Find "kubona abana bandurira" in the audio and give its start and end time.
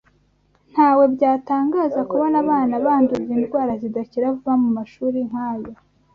2.09-3.33